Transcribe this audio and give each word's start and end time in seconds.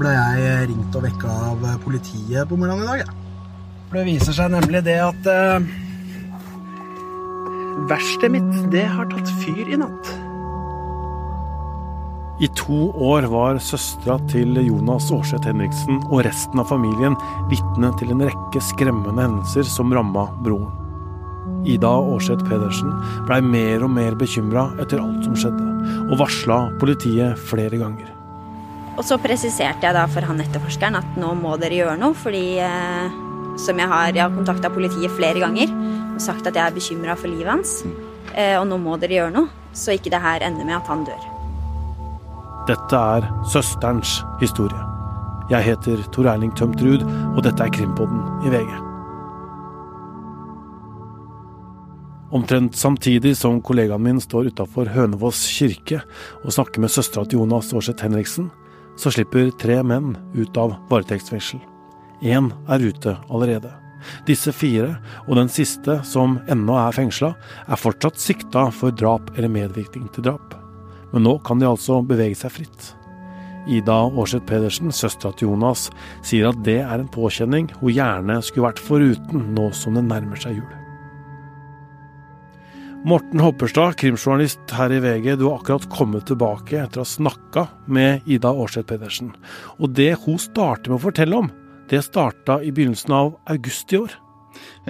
ble 0.00 0.12
jeg 0.12 0.68
ringt 0.70 0.96
og 0.98 1.06
vekka 1.06 1.38
av 1.50 1.64
politiet 1.84 2.48
på 2.48 2.58
morgenen 2.60 2.84
i 2.84 2.90
dag. 2.90 3.02
Ja. 3.06 3.22
For 3.86 4.00
det 4.00 4.06
viser 4.08 4.34
seg 4.36 4.52
nemlig 4.52 4.82
det 4.86 4.96
at 5.02 5.28
eh, 5.30 5.66
verkstedet 7.90 8.32
mitt, 8.34 8.54
det 8.72 8.86
har 8.90 9.08
tatt 9.12 9.30
fyr 9.42 9.66
i 9.70 9.78
natt. 9.80 10.14
I 12.36 12.48
to 12.52 12.90
år 13.00 13.24
var 13.32 13.60
søstera 13.64 14.18
til 14.28 14.58
Jonas 14.60 15.06
Aarseth 15.14 15.48
Henriksen 15.48 16.02
og 16.10 16.26
resten 16.26 16.60
av 16.60 16.68
familien 16.68 17.16
vitne 17.48 17.94
til 17.96 18.12
en 18.12 18.26
rekke 18.26 18.60
skremmende 18.60 19.24
hendelser 19.24 19.64
som 19.70 19.94
ramma 19.96 20.26
broren. 20.44 20.74
Ida 21.66 21.88
Aarseth 21.88 22.44
Pedersen 22.46 22.92
blei 23.26 23.40
mer 23.40 23.86
og 23.86 23.94
mer 23.96 24.18
bekymra 24.18 24.68
etter 24.82 25.00
alt 25.00 25.24
som 25.24 25.38
skjedde, 25.38 25.70
og 26.10 26.20
varsla 26.20 26.66
politiet 26.82 27.40
flere 27.48 27.80
ganger. 27.80 28.15
Og 28.96 29.04
så 29.04 29.18
presiserte 29.20 29.84
jeg 29.84 29.96
da 29.96 30.06
for 30.08 30.24
han 30.24 30.40
etterforskeren 30.40 30.96
at 30.96 31.20
nå 31.20 31.34
må 31.36 31.56
dere 31.60 31.82
gjøre 31.82 31.98
noe, 32.00 32.16
fordi 32.16 32.56
eh, 32.64 33.16
som 33.60 33.78
jeg 33.80 33.90
har, 33.92 34.12
jeg 34.14 34.24
har 34.24 34.32
kontakta 34.32 34.72
politiet 34.72 35.12
flere 35.16 35.42
ganger 35.42 35.72
og 36.16 36.20
sagt 36.24 36.48
at 36.48 36.56
jeg 36.56 36.64
er 36.64 36.76
bekymra 36.76 37.16
for 37.20 37.28
livet 37.28 37.52
hans. 37.52 37.78
Eh, 38.32 38.56
og 38.56 38.64
nå 38.70 38.80
må 38.80 38.96
dere 39.00 39.18
gjøre 39.18 39.34
noe, 39.36 39.52
så 39.76 39.96
ikke 39.96 40.12
det 40.14 40.22
her 40.24 40.44
ender 40.48 40.64
med 40.64 40.78
at 40.78 40.88
han 40.88 41.04
dør. 41.08 41.28
Dette 42.66 43.04
er 43.16 43.28
søsterens 43.52 44.18
historie. 44.40 44.80
Jeg 45.52 45.62
heter 45.62 46.00
Tor 46.10 46.26
Erling 46.32 46.56
Tømtrud, 46.58 47.04
og 47.36 47.44
dette 47.46 47.62
er 47.62 47.70
Krimpodden 47.70 48.24
i 48.48 48.50
VG. 48.50 48.72
Omtrent 52.34 52.74
samtidig 52.74 53.36
som 53.38 53.60
kollegaen 53.62 54.02
min 54.02 54.18
står 54.20 54.50
utafor 54.50 54.88
Hønefoss 54.90 55.44
kirke 55.54 56.00
og 56.42 56.50
snakker 56.56 56.82
med 56.82 56.90
søstera 56.90 57.22
til 57.24 57.44
Jonas 57.44 57.70
Aarseth 57.70 58.02
Henriksen, 58.02 58.48
så 58.96 59.12
slipper 59.12 59.52
tre 59.60 59.80
menn 59.86 60.14
ut 60.34 60.56
av 60.60 60.76
varetektsfengsel. 60.90 61.60
Én 62.24 62.50
er 62.72 62.84
ute 62.84 63.16
allerede. 63.28 63.72
Disse 64.26 64.52
fire, 64.54 64.96
og 65.26 65.36
den 65.38 65.50
siste, 65.52 65.98
som 66.06 66.38
ennå 66.50 66.76
er 66.80 66.94
fengsla, 66.94 67.32
er 67.66 67.80
fortsatt 67.80 68.20
sikta 68.22 68.68
for 68.74 68.94
drap 68.94 69.32
eller 69.36 69.52
medvirkning 69.52 70.06
til 70.14 70.28
drap. 70.28 70.54
Men 71.12 71.26
nå 71.26 71.36
kan 71.46 71.60
de 71.60 71.68
altså 71.68 72.00
bevege 72.06 72.38
seg 72.38 72.54
fritt. 72.58 72.92
Ida 73.66 73.98
Aarseth 74.06 74.46
Pedersen, 74.46 74.92
søstera 74.94 75.34
til 75.34 75.50
Jonas, 75.50 75.88
sier 76.22 76.52
at 76.52 76.62
det 76.66 76.78
er 76.84 77.00
en 77.00 77.10
påkjenning 77.10 77.72
hun 77.80 77.94
gjerne 77.96 78.38
skulle 78.44 78.68
vært 78.68 78.82
foruten 78.82 79.48
nå 79.56 79.72
som 79.74 79.98
det 79.98 80.06
nærmer 80.06 80.38
seg 80.38 80.60
jul. 80.60 80.85
Morten 83.06 83.38
Hopperstad, 83.38 83.94
krimjournalist 84.00 84.72
her 84.74 84.90
i 84.90 84.96
VG, 84.98 85.36
du 85.38 85.44
har 85.46 85.60
akkurat 85.60 85.84
kommet 85.94 86.24
tilbake 86.26 86.80
etter 86.80 86.98
å 86.98 87.04
ha 87.04 87.06
snakka 87.06 87.62
med 87.86 88.26
Ida 88.26 88.50
Aarseth 88.50 88.88
Pedersen. 88.90 89.28
Og 89.78 89.92
det 89.94 90.08
hun 90.24 90.40
starter 90.42 90.90
med 90.90 90.98
å 90.98 91.04
fortelle 91.04 91.38
om, 91.38 91.52
det 91.86 92.00
starta 92.02 92.56
i 92.66 92.72
begynnelsen 92.74 93.14
av 93.14 93.36
august 93.54 93.94
i 93.94 94.00
år. 94.00 94.16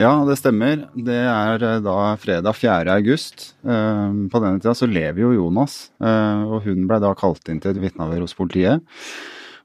Ja, 0.01 0.15
det 0.25 0.39
stemmer. 0.41 0.87
Det 0.97 1.19
er 1.29 1.67
eh, 1.69 1.83
da 1.85 1.99
fredag 2.23 2.57
4. 2.57 2.89
august. 2.95 3.51
Eh, 3.69 4.17
på 4.33 4.41
denne 4.47 4.65
tida 4.65 4.73
så 4.81 4.89
lever 4.89 5.27
jo 5.27 5.37
Jonas, 5.37 5.91
eh, 6.01 6.49
og 6.49 6.65
hun 6.65 6.89
ble 6.89 7.03
da 7.05 7.13
kalt 7.21 7.53
inn 7.53 7.61
til 7.61 7.75
et 7.75 7.83
vitneavhør 7.85 8.25
hos 8.25 8.39
politiet. 8.39 8.81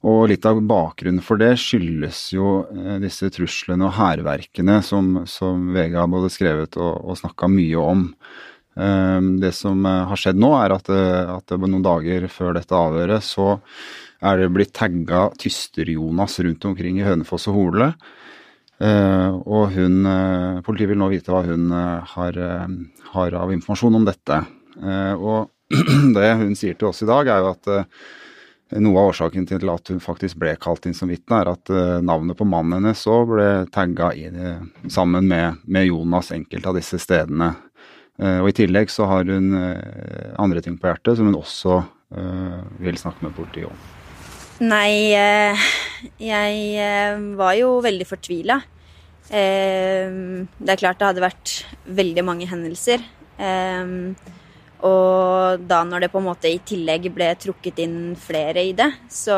Og 0.02 0.32
litt 0.32 0.46
av 0.50 0.58
bakgrunnen 0.66 1.22
for 1.22 1.38
det 1.38 1.52
skyldes 1.62 2.32
jo 2.34 2.64
disse 3.04 3.30
truslene 3.34 3.86
og 3.86 3.98
hærverkene 4.00 4.80
som, 4.86 5.20
som 5.30 5.68
VG 5.76 5.98
har 6.00 6.10
både 6.10 6.32
skrevet 6.34 6.78
og, 6.82 6.96
og 7.06 7.20
snakka 7.20 7.50
mye 7.52 7.84
om. 7.86 8.08
Det 8.72 9.52
som 9.54 9.84
har 9.86 10.18
skjedd 10.18 10.40
nå, 10.42 10.50
er 10.58 10.74
at, 10.74 10.90
at 10.90 11.54
noen 11.60 11.84
dager 11.86 12.26
før 12.32 12.56
dette 12.56 12.74
avhøret 12.74 13.22
så 13.28 13.60
er 14.26 14.40
det 14.40 14.50
blitt 14.56 14.74
tagga 14.74 15.28
Tyster-Jonas 15.38 16.40
rundt 16.48 16.66
omkring 16.70 17.02
i 17.02 17.06
Hønefoss 17.06 17.50
og 17.52 17.58
Hole. 17.58 17.92
Uh, 18.82 19.38
og 19.46 19.76
hun, 19.76 20.08
Politiet 20.66 20.90
vil 20.90 20.98
nå 20.98 21.12
vite 21.12 21.34
hva 21.34 21.44
hun 21.46 21.70
har, 21.70 22.40
har, 23.14 23.38
av 23.38 23.54
informasjon 23.54 24.00
om 24.00 24.08
dette. 24.08 24.40
og 25.20 25.52
det 26.18 26.32
hun 26.42 26.58
sier 26.58 26.80
til 26.80 26.90
oss 26.90 27.04
i 27.06 27.10
dag, 27.10 27.30
er 27.30 27.44
jo 27.44 27.52
at 27.54 27.72
noe 28.80 29.00
av 29.00 29.12
årsaken 29.12 29.48
til 29.50 29.72
at 29.72 29.92
hun 29.92 30.00
faktisk 30.04 30.40
ble 30.42 30.54
kalt 30.62 30.86
inn 30.88 30.96
som 30.96 31.12
vitne, 31.12 31.42
er 31.42 31.52
at 31.52 31.72
navnet 32.06 32.38
på 32.40 32.48
mannen 32.48 32.80
hennes 32.80 33.04
òg 33.10 33.34
ble 33.34 33.48
tagga 33.74 34.12
sammen 34.88 35.28
med, 35.28 35.60
med, 35.66 35.90
Jonas 35.90 36.32
enkelte 36.36 36.72
av 36.72 36.80
disse 36.80 37.00
stedene. 37.02 37.54
og 38.22 38.50
i 38.50 38.56
tillegg 38.56 38.92
så 38.94 39.08
har 39.10 39.26
hun 39.28 39.52
andre 40.40 40.62
ting 40.62 40.78
på 40.78 40.88
hjertet 40.88 41.18
som 41.18 41.28
hun 41.28 41.40
også 41.40 41.82
vil 42.84 43.00
snakke 43.00 43.26
med 43.26 43.36
politiet 43.36 43.68
om. 43.68 43.88
Nei, 44.62 45.16
jeg 46.22 46.90
var 47.40 47.56
jo 47.58 47.80
veldig 47.84 48.08
fortvila. 48.08 48.60
Det 49.32 50.74
er 50.74 50.82
klart 50.82 51.00
det 51.00 51.08
hadde 51.08 51.24
vært 51.24 51.56
veldig 51.88 52.24
mange 52.28 52.48
hendelser. 52.52 53.04
Og 54.88 55.62
da 55.70 55.84
når 55.86 56.06
det 56.06 56.12
på 56.14 56.22
en 56.22 56.30
måte 56.30 56.50
i 56.50 56.62
tillegg 56.66 57.12
ble 57.14 57.30
trukket 57.38 57.84
inn 57.84 58.16
flere 58.18 58.64
i 58.66 58.74
det, 58.78 58.90
så, 59.12 59.38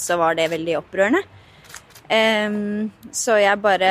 så 0.00 0.16
var 0.20 0.38
det 0.38 0.48
veldig 0.54 0.78
opprørende. 0.80 1.22
Um, 2.10 2.88
så 3.14 3.36
jeg 3.38 3.60
bare 3.62 3.90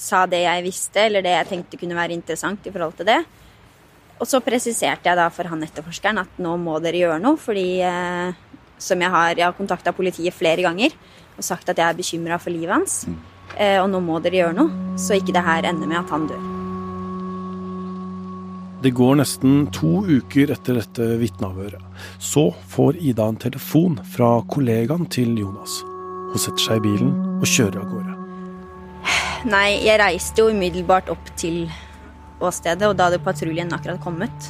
sa 0.00 0.24
det 0.30 0.44
jeg 0.46 0.64
visste, 0.64 1.02
eller 1.04 1.24
det 1.24 1.34
jeg 1.34 1.48
tenkte 1.50 1.80
kunne 1.80 1.98
være 1.98 2.16
interessant 2.16 2.64
i 2.64 2.72
forhold 2.72 2.96
til 3.00 3.10
det. 3.10 3.18
Og 4.20 4.28
så 4.28 4.40
presiserte 4.44 5.08
jeg 5.08 5.16
da 5.16 5.26
for 5.32 5.48
han 5.48 5.64
etterforskeren 5.64 6.20
at 6.22 6.40
nå 6.44 6.54
må 6.60 6.76
dere 6.84 7.00
gjøre 7.02 7.20
noe, 7.24 7.40
fordi 7.40 7.80
eh, 7.84 8.36
som 8.80 9.00
jeg 9.00 9.12
har, 9.16 9.32
jeg 9.32 9.46
har 9.46 9.56
kontakta 9.56 9.96
politiet 9.96 10.36
flere 10.36 10.64
ganger 10.64 10.96
og 11.36 11.44
sagt 11.44 11.72
at 11.72 11.80
jeg 11.80 11.88
er 11.88 12.00
bekymra 12.00 12.40
for 12.40 12.52
livet 12.52 12.76
hans. 12.76 13.02
Mm. 13.08 13.20
Eh, 13.56 13.76
og 13.80 13.88
nå 13.92 14.04
må 14.04 14.20
dere 14.20 14.42
gjøre 14.44 14.56
noe, 14.60 14.96
så 15.00 15.16
ikke 15.16 15.36
det 15.36 15.46
her 15.48 15.72
ender 15.72 15.88
med 15.88 16.02
at 16.04 16.12
han 16.16 16.28
dør. 16.28 16.59
Det 18.80 18.94
går 18.96 19.18
nesten 19.20 19.66
to 19.76 20.00
uker 20.08 20.52
etter 20.54 20.78
dette 20.80 21.06
vitneavhøret. 21.20 21.82
Så 22.16 22.46
får 22.72 22.96
Ida 22.96 23.26
en 23.28 23.36
telefon 23.40 23.98
fra 24.14 24.38
kollegaen 24.48 25.04
til 25.12 25.34
Jonas. 25.36 25.82
Hun 26.30 26.40
setter 26.40 26.64
seg 26.64 26.80
i 26.80 26.86
bilen 26.88 27.10
og 27.36 27.44
kjører 27.50 27.82
av 27.82 27.90
gårde. 27.90 28.16
Nei, 29.50 29.80
jeg 29.84 30.00
reiste 30.00 30.40
jo 30.40 30.52
umiddelbart 30.52 31.10
opp 31.12 31.28
til 31.40 31.66
åstedet, 32.40 32.88
og 32.88 32.96
da 32.96 33.08
hadde 33.08 33.20
patruljen 33.24 33.72
akkurat 33.76 34.00
kommet. 34.00 34.48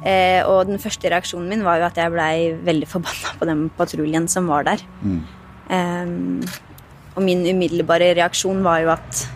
Eh, 0.00 0.40
og 0.48 0.70
den 0.70 0.80
første 0.80 1.10
reaksjonen 1.12 1.50
min 1.52 1.64
var 1.66 1.80
jo 1.80 1.88
at 1.90 1.98
jeg 2.00 2.12
blei 2.14 2.34
veldig 2.64 2.88
forbanna 2.88 3.34
på 3.36 3.48
den 3.48 3.66
patruljen 3.76 4.28
som 4.32 4.48
var 4.48 4.64
der. 4.68 4.84
Mm. 5.04 5.20
Eh, 5.76 6.56
og 7.16 7.24
min 7.26 7.44
umiddelbare 7.44 8.14
reaksjon 8.16 8.64
var 8.64 8.80
jo 8.84 8.94
at, 8.94 9.26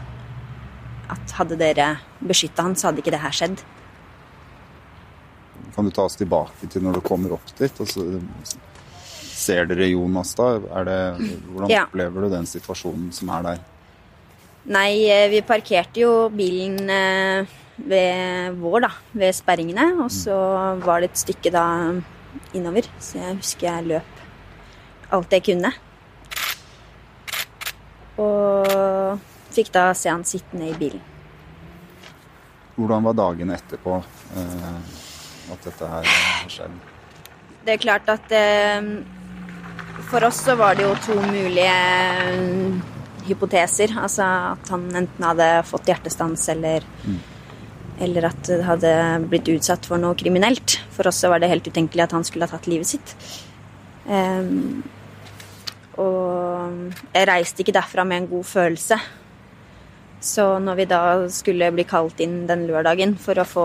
at 1.14 1.34
hadde 1.38 1.58
dere 1.60 1.94
beskytta 2.20 2.66
han, 2.66 2.76
så 2.76 2.90
hadde 2.90 3.02
ikke 3.02 3.14
det 3.14 3.22
her 3.22 3.34
skjedd. 3.34 3.64
Kan 5.74 5.88
du 5.88 5.94
ta 5.94 6.04
oss 6.06 6.18
tilbake 6.20 6.68
til 6.70 6.84
når 6.84 6.98
du 6.98 7.04
kommer 7.06 7.34
opp 7.34 7.54
dit? 7.58 7.80
og 7.82 7.88
så 7.90 8.04
ser 9.34 9.66
dere 9.70 9.90
Jonas 9.90 10.34
da? 10.38 10.54
Det, 10.86 10.98
hvordan 11.50 11.72
ja. 11.72 11.84
opplever 11.88 12.24
du 12.24 12.32
den 12.32 12.46
situasjonen 12.48 13.10
som 13.14 13.32
er 13.34 13.48
der? 13.48 13.62
Nei, 14.64 15.04
eh, 15.12 15.26
vi 15.28 15.42
parkerte 15.44 16.00
jo 16.00 16.12
bilen 16.32 16.88
eh, 16.88 17.56
ved 17.76 18.56
vår, 18.62 18.86
da. 18.86 18.90
Ved 19.12 19.34
sperringene. 19.36 19.90
Og 20.04 20.10
så 20.14 20.36
var 20.84 21.02
det 21.02 21.10
et 21.12 21.20
stykke 21.24 21.52
da 21.52 21.66
innover. 22.56 22.88
Så 23.02 23.18
jeg 23.20 23.40
husker 23.42 23.68
jeg 23.68 23.90
løp 23.92 24.22
alt 25.14 25.36
jeg 25.36 25.44
kunne. 25.50 25.70
Og 28.22 29.20
fikk 29.54 29.72
da 29.74 29.88
se 29.96 30.12
han 30.12 30.24
sittende 30.28 30.70
i 30.70 30.78
bilen. 30.78 31.02
Hvordan 32.74 33.04
var 33.06 33.18
dagene 33.18 33.54
etterpå 33.54 34.00
eh, 34.00 34.94
at 35.54 35.68
dette 35.68 35.90
her 35.90 36.08
skjedde? 36.50 36.80
Det 37.64 37.76
er 37.76 37.80
klart 37.80 38.08
at 38.12 38.32
eh, 38.34 38.88
for 40.10 40.26
oss 40.26 40.42
så 40.44 40.56
var 40.58 40.74
det 40.76 40.84
jo 40.84 40.96
to 41.06 41.14
mulige 41.22 41.70
eh, 41.70 42.82
hypoteser. 43.28 43.94
Altså 44.00 44.26
at 44.54 44.74
han 44.74 44.88
enten 44.90 45.28
hadde 45.28 45.48
fått 45.68 45.88
hjertestans 45.92 46.48
eller, 46.52 46.84
mm. 47.04 47.20
eller 48.06 48.28
at 48.32 48.42
det 48.50 48.60
hadde 48.66 48.94
blitt 49.30 49.52
utsatt 49.54 49.86
for 49.88 50.02
noe 50.02 50.18
kriminelt. 50.18 50.80
For 50.94 51.08
oss 51.08 51.22
så 51.22 51.32
var 51.32 51.42
det 51.42 51.52
helt 51.52 51.70
utenkelig 51.70 52.08
at 52.08 52.16
han 52.16 52.26
skulle 52.26 52.48
ha 52.48 52.56
tatt 52.56 52.68
livet 52.70 52.90
sitt. 52.90 53.16
Um, 54.04 54.82
og 55.96 56.90
jeg 57.14 57.28
reiste 57.30 57.62
ikke 57.62 57.76
derfra 57.76 58.04
med 58.04 58.24
en 58.24 58.32
god 58.34 58.48
følelse. 58.50 58.98
Så 60.24 60.44
når 60.58 60.78
vi 60.78 60.84
da 60.88 61.00
skulle 61.28 61.68
bli 61.74 61.84
kalt 61.84 62.20
inn 62.24 62.46
den 62.48 62.64
lørdagen 62.64 63.12
for 63.20 63.36
å 63.36 63.44
få, 63.44 63.64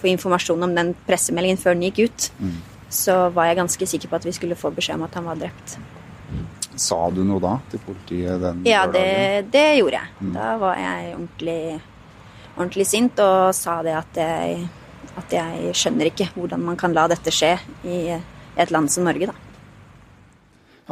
få 0.00 0.08
informasjon 0.14 0.64
om 0.64 0.72
den 0.72 0.94
pressemeldingen 1.04 1.60
før 1.60 1.76
den 1.76 1.84
gikk 1.90 2.06
ut, 2.06 2.28
mm. 2.40 2.54
så 2.88 3.18
var 3.34 3.50
jeg 3.50 3.58
ganske 3.60 3.88
sikker 3.92 4.08
på 4.08 4.16
at 4.16 4.24
vi 4.24 4.32
skulle 4.32 4.56
få 4.56 4.72
beskjed 4.72 4.96
om 4.96 5.04
at 5.04 5.18
han 5.20 5.28
var 5.28 5.42
drept. 5.42 5.76
Sa 6.80 6.98
du 7.12 7.20
noe 7.28 7.42
da 7.42 7.58
til 7.70 7.82
politiet 7.84 8.40
den 8.40 8.64
ja, 8.64 8.86
lørdagen? 8.86 9.10
Ja, 9.12 9.42
det, 9.44 9.52
det, 9.52 9.66
gjorde 9.82 10.00
jeg. 10.00 10.14
Mm. 10.20 10.32
Da 10.38 10.48
var 10.64 10.80
jeg 10.80 11.12
ordentlig, 11.18 11.60
ordentlig, 12.56 12.88
sint 12.88 13.24
og 13.26 13.38
sa 13.60 13.78
det 13.84 13.98
at 14.00 14.22
jeg, 14.24 14.68
at 15.20 15.36
jeg 15.36 15.78
skjønner 15.82 16.14
ikke 16.14 16.32
hvordan 16.32 16.64
man 16.72 16.80
kan 16.80 16.96
la 16.96 17.10
dette 17.12 17.34
skje 17.34 17.58
i 17.84 17.98
et 18.16 18.72
land 18.72 18.88
som 18.88 19.04
Norge, 19.04 19.28
da. 19.28 19.43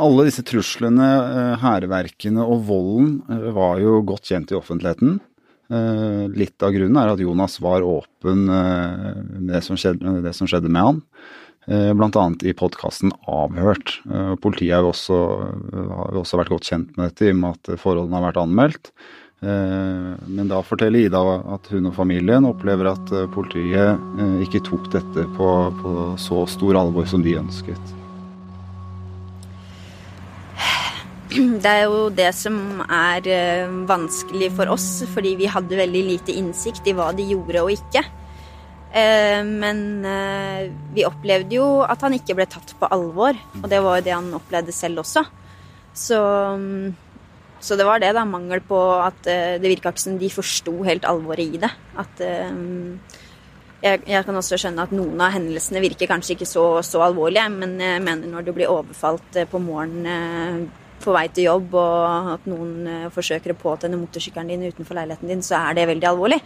Alle 0.01 0.25
disse 0.25 0.45
truslene, 0.49 1.05
eh, 1.05 1.61
hærverkene 1.61 2.41
og 2.41 2.65
volden 2.69 3.19
eh, 3.29 3.51
var 3.53 3.81
jo 3.83 4.01
godt 4.09 4.31
kjent 4.31 4.53
i 4.53 4.57
offentligheten. 4.57 5.19
Eh, 5.73 6.25
litt 6.33 6.65
av 6.65 6.73
grunnen 6.73 6.97
er 6.97 7.13
at 7.13 7.21
Jonas 7.21 7.59
var 7.61 7.85
åpen 7.85 8.47
med 8.49 9.51
det 9.51 9.61
som 9.67 9.77
skjedde, 9.77 10.23
det 10.25 10.33
som 10.37 10.49
skjedde 10.49 10.73
med 10.73 10.89
han. 10.89 11.03
Bl.a. 11.63 12.23
i 12.43 12.57
podkasten 12.59 13.13
Avhørt. 13.31 13.93
Politiet 14.43 14.75
har 14.75 14.83
jo 14.83 14.89
også, 14.91 15.19
har 15.71 16.19
også, 16.19 16.41
vært 16.41 16.51
godt 16.51 16.67
kjent 16.67 16.97
med 16.97 17.13
dette 17.13 17.29
i 17.29 17.31
og 17.31 17.39
med 17.39 17.55
at 17.55 17.79
forholdene 17.79 18.19
har 18.19 18.27
vært 18.27 18.41
anmeldt. 18.43 18.91
Men 19.47 20.51
da 20.51 20.59
forteller 20.67 21.07
Ida 21.07 21.23
at 21.55 21.71
hun 21.71 21.87
og 21.87 21.95
familien 21.95 22.51
opplever 22.51 22.91
at 22.97 23.15
politiet 23.31 24.43
ikke 24.43 24.67
tok 24.73 24.91
dette 24.99 25.31
på, 25.39 25.57
på 25.79 25.97
så 26.19 26.43
stor 26.51 26.83
alvor 26.83 27.07
som 27.07 27.23
de 27.23 27.39
ønsket. 27.47 28.02
Det 31.63 31.69
er 31.69 31.85
jo 31.87 32.09
det 32.13 32.31
som 32.37 32.57
er 32.85 33.27
eh, 33.31 33.71
vanskelig 33.89 34.51
for 34.57 34.73
oss, 34.73 35.05
fordi 35.13 35.35
vi 35.41 35.51
hadde 35.51 35.79
veldig 35.79 36.03
lite 36.09 36.35
innsikt 36.37 36.89
i 36.91 36.95
hva 36.97 37.11
de 37.17 37.27
gjorde 37.31 37.63
og 37.63 37.73
ikke. 37.73 38.03
Eh, 38.93 39.41
men 39.47 40.03
eh, 40.09 40.67
vi 40.93 41.07
opplevde 41.09 41.57
jo 41.57 41.69
at 41.87 42.03
han 42.05 42.17
ikke 42.19 42.37
ble 42.37 42.49
tatt 42.51 42.75
på 42.79 42.91
alvor, 42.93 43.39
og 43.63 43.71
det 43.71 43.81
var 43.85 44.01
jo 44.01 44.07
det 44.09 44.17
han 44.17 44.35
opplevde 44.37 44.75
selv 44.77 45.05
også. 45.05 45.25
Så, 45.97 46.21
mm, 46.59 46.93
så 47.63 47.79
det 47.81 47.89
var 47.89 48.03
det, 48.03 48.13
da. 48.17 48.27
Mangel 48.29 48.63
på 48.67 48.81
at 48.99 49.23
det 49.25 49.71
virka 49.71 49.93
ikke 49.93 50.05
som 50.05 50.21
de 50.21 50.33
forsto 50.33 50.79
helt 50.85 51.07
alvoret 51.09 51.57
i 51.57 51.61
det. 51.63 51.71
At 52.01 52.23
jeg, 52.23 54.01
jeg, 54.09 54.25
kan 54.27 54.39
også 54.39 54.59
skjønne 54.59 54.87
at 54.89 54.95
noen 54.97 55.21
av 55.23 55.35
hendelsene 55.37 55.83
virker 55.85 56.11
kanskje 56.11 56.35
ikke 56.35 56.49
så, 56.49 56.65
så 56.87 57.05
alvorlige, 57.07 57.47
men 57.55 57.77
jeg 57.79 58.03
mener 58.03 58.33
når 58.33 58.49
du 58.49 58.55
blir 58.57 58.73
overfalt 58.73 59.43
på 59.53 59.61
morgenen 59.63 60.71
på 61.03 61.15
vei 61.15 61.27
til 61.35 61.49
jobb, 61.49 61.75
og 61.79 62.33
at 62.37 62.47
noen 62.51 62.89
eh, 62.89 63.09
forsøker 63.13 63.55
å 63.55 63.59
påtenne 63.59 63.99
motorsykkelen 64.01 64.53
din 64.53 64.67
utenfor 64.71 64.99
leiligheten 64.99 65.33
din, 65.33 65.45
så 65.45 65.59
er 65.61 65.79
det 65.79 65.89
veldig 65.91 66.09
alvorlig. 66.13 66.39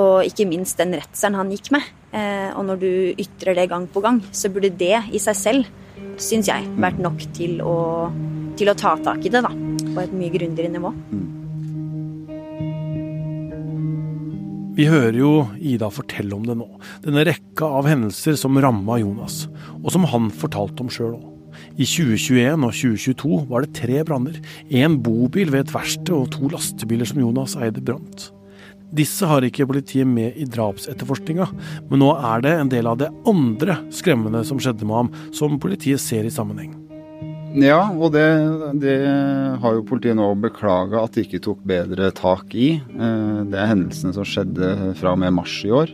Og 0.00 0.26
ikke 0.28 0.48
minst 0.48 0.78
den 0.80 0.94
redselen 0.96 1.38
han 1.40 1.52
gikk 1.54 1.72
med. 1.76 1.86
Eh, 2.16 2.50
og 2.54 2.66
når 2.68 2.82
du 2.82 2.90
ytrer 3.22 3.58
det 3.58 3.68
gang 3.72 3.88
på 3.90 4.02
gang, 4.04 4.22
så 4.30 4.50
burde 4.52 4.72
det 4.72 4.96
i 5.12 5.22
seg 5.22 5.38
selv, 5.38 5.72
syns 6.20 6.50
jeg, 6.50 6.68
vært 6.80 7.00
nok 7.02 7.24
til 7.36 7.60
å, 7.64 7.78
til 8.56 8.72
å 8.72 8.76
ta 8.78 8.96
tak 9.04 9.24
i 9.24 9.32
det, 9.32 9.44
da. 9.44 9.52
På 9.92 10.04
et 10.04 10.14
mye 10.16 10.32
grundigere 10.34 10.72
nivå. 10.72 10.92
Vi 14.76 14.84
hører 14.84 15.16
jo 15.16 15.30
Ida 15.56 15.88
fortelle 15.88 16.36
om 16.36 16.42
det 16.44 16.58
nå. 16.60 16.66
Denne 17.00 17.24
rekka 17.24 17.70
av 17.78 17.88
hendelser 17.88 18.36
som 18.36 18.58
ramma 18.60 18.98
Jonas, 19.00 19.46
og 19.80 19.88
som 19.94 20.04
han 20.12 20.28
fortalte 20.28 20.84
om 20.84 20.92
sjøl 20.92 21.16
òg. 21.16 21.32
I 21.76 21.84
2021 21.84 22.62
og 22.64 22.72
2022 22.72 23.38
var 23.50 23.64
det 23.64 23.74
tre 23.76 24.00
branner. 24.08 24.38
Én 24.72 24.96
bobil 25.04 25.50
ved 25.52 25.66
et 25.66 25.74
verksted 25.74 26.14
og 26.16 26.30
to 26.32 26.48
lastebiler 26.48 27.08
som 27.08 27.20
Jonas 27.20 27.56
eide, 27.60 27.82
brant. 27.84 28.30
Disse 28.96 29.28
har 29.28 29.44
ikke 29.44 29.66
politiet 29.68 30.08
med 30.08 30.38
i 30.40 30.46
drapsetterforskninga, 30.48 31.50
men 31.90 32.00
nå 32.00 32.14
er 32.16 32.44
det 32.46 32.54
en 32.56 32.70
del 32.72 32.88
av 32.88 33.00
det 33.02 33.10
andre 33.28 33.76
skremmende 33.92 34.40
som 34.48 34.62
skjedde 34.62 34.88
med 34.88 35.02
ham, 35.02 35.10
som 35.36 35.58
politiet 35.60 36.00
ser 36.00 36.24
i 36.24 36.32
sammenheng. 36.32 36.72
Ja, 37.56 37.90
og 37.92 38.14
det, 38.14 38.24
det 38.80 38.96
har 39.60 39.76
jo 39.76 39.84
politiet 39.88 40.16
nå 40.16 40.30
beklaga 40.40 41.04
at 41.04 41.16
de 41.16 41.26
ikke 41.26 41.42
tok 41.44 41.60
bedre 41.66 42.08
tak 42.16 42.56
i. 42.56 42.72
Eh, 42.80 43.38
det 43.52 43.60
er 43.60 43.70
hendelsene 43.72 44.16
som 44.16 44.24
skjedde 44.28 44.96
fra 44.96 45.12
og 45.12 45.20
med 45.20 45.36
mars 45.36 45.58
i 45.64 45.72
år. 45.72 45.92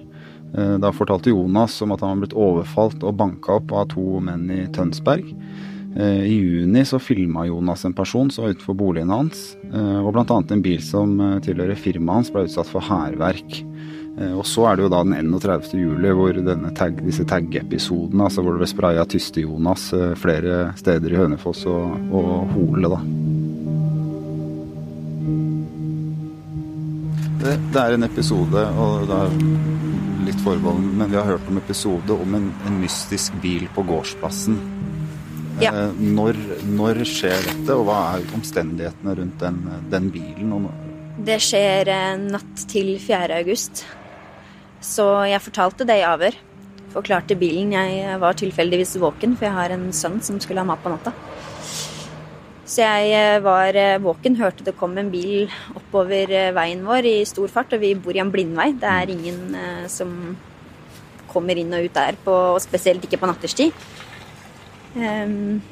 Eh, 0.54 0.78
da 0.82 0.94
fortalte 0.94 1.34
Jonas 1.34 1.80
om 1.82 1.94
at 1.94 2.02
han 2.02 2.16
var 2.16 2.24
blitt 2.24 2.38
overfalt 2.38 3.06
og 3.06 3.18
banka 3.18 3.58
opp 3.60 3.74
av 3.78 3.90
to 3.94 4.18
menn 4.24 4.46
i 4.52 4.64
Tønsberg. 4.74 5.30
Eh, 5.96 6.24
I 6.24 6.34
juni 6.34 6.84
så 6.84 6.98
filma 6.98 7.46
Jonas 7.46 7.84
en 7.84 7.92
person 7.92 8.30
som 8.30 8.44
var 8.44 8.50
utenfor 8.50 8.74
boligen 8.74 9.10
hans, 9.12 9.56
eh, 9.72 9.98
og 10.00 10.14
bl.a. 10.14 10.38
en 10.40 10.64
bil 10.64 10.80
som 10.82 11.18
eh, 11.20 11.40
tilhører 11.44 11.76
firmaet 11.76 12.22
hans 12.22 12.32
ble 12.32 12.46
utsatt 12.48 12.70
for 12.70 12.84
hærverk. 12.88 13.62
Og 14.12 14.44
så 14.44 14.66
er 14.68 14.76
det 14.76 14.82
jo 14.84 14.88
da 14.92 14.98
den 15.06 15.14
31. 15.16 15.70
juli 15.80 16.10
hvor 16.12 16.36
tag, 16.76 16.98
disse 17.00 17.24
tag-episodene, 17.24 18.26
altså 18.26 18.42
hvor 18.44 18.52
det 18.52 18.60
ble 18.60 18.68
spraya 18.68 19.06
Tyste-Jonas 19.08 19.86
flere 20.20 20.58
steder 20.76 21.14
i 21.14 21.16
Hønefoss 21.16 21.62
og, 21.72 21.94
og 22.12 22.52
Hole, 22.52 22.90
da. 22.92 22.98
Det, 27.40 27.56
det, 27.72 27.80
er 27.80 27.96
en 27.96 28.04
episode, 28.10 28.66
og 28.84 29.08
det 29.08 29.22
er 29.22 30.28
litt 30.28 30.44
forbehold, 30.44 30.84
men 30.92 31.08
vi 31.08 31.16
har 31.16 31.32
hørt 31.32 31.48
om 31.48 31.64
episode 31.64 32.20
om 32.26 32.36
en, 32.36 32.52
en 32.68 32.80
mystisk 32.84 33.40
bil 33.40 33.64
på 33.72 33.88
gårdsplassen 33.88 34.60
ja. 35.62 35.72
Eh, 35.72 35.98
når, 36.16 36.38
når, 36.74 37.02
skjer 37.08 37.44
dette, 37.46 37.74
og 37.74 37.86
hva 37.88 37.98
er 38.16 38.24
omstendighetene 38.36 39.16
rundt 39.18 39.42
den, 39.42 39.58
den 39.92 40.08
bilen? 40.14 40.68
Det 41.22 41.38
skjer 41.42 41.90
eh, 41.92 42.14
natt 42.22 42.64
til 42.70 42.94
4. 43.00 43.28
august. 43.42 43.84
Så 44.82 45.06
jeg 45.30 45.44
fortalte 45.44 45.86
det 45.88 46.00
i 46.00 46.06
avhør. 46.06 46.36
Forklarte 46.92 47.38
bilen. 47.38 47.72
Jeg 47.76 48.18
var 48.20 48.36
tilfeldigvis 48.38 48.98
våken, 49.00 49.36
for 49.38 49.48
jeg 49.48 49.56
har 49.56 49.74
en 49.74 49.90
sønn 49.96 50.20
som 50.24 50.40
skulle 50.42 50.62
ha 50.62 50.68
mat 50.68 50.82
på 50.82 50.92
natta. 50.92 51.14
Så 52.66 52.82
jeg 52.82 53.12
eh, 53.16 53.40
var 53.44 53.76
våken, 54.02 54.38
hørte 54.40 54.66
det 54.66 54.78
kom 54.78 54.96
en 54.98 55.10
bil 55.12 55.50
oppover 55.76 56.30
veien 56.56 56.86
vår 56.86 57.08
i 57.10 57.18
stor 57.28 57.50
fart, 57.52 57.74
og 57.76 57.84
vi 57.84 57.94
bor 57.94 58.16
i 58.16 58.22
en 58.22 58.32
blindvei. 58.32 58.72
Det 58.80 58.88
er 58.88 59.12
ingen 59.12 59.60
som 59.92 60.34
kommer 61.32 61.56
inn 61.56 61.72
og 61.72 61.86
ut 61.86 61.94
der, 61.96 62.16
på, 62.24 62.32
og 62.54 62.60
spesielt 62.60 63.04
ikke 63.06 63.20
på 63.20 63.28
natterstid. 63.30 63.84
Um, 64.92 65.62